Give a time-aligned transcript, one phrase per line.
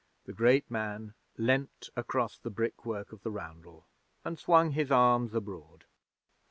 [0.25, 3.85] The great man leaned against the brickwork of the roundel,
[4.25, 5.85] and swung his arms abroad.